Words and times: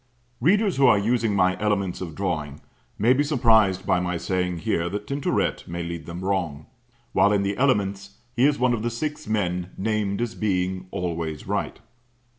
Readers 0.39 0.77
who 0.77 0.87
are 0.87 0.97
using 0.97 1.35
my 1.35 1.55
Elements 1.61 2.01
of 2.01 2.15
Drawing 2.15 2.59
may 2.97 3.13
be 3.13 3.23
surprised 3.23 3.85
by 3.85 3.99
my 3.99 4.17
saying 4.17 4.57
here 4.57 4.89
that 4.89 5.05
Tintoret 5.05 5.67
may 5.67 5.83
lead 5.83 6.07
them 6.07 6.21
wrong; 6.25 6.65
while 7.13 7.31
in 7.31 7.43
the 7.43 7.55
Elements 7.55 8.17
he 8.35 8.47
is 8.47 8.57
one 8.57 8.73
of 8.73 8.81
the 8.81 8.89
six 8.89 9.27
men 9.27 9.69
named 9.77 10.19
as 10.19 10.33
being 10.33 10.87
"always 10.89 11.45
right." 11.45 11.81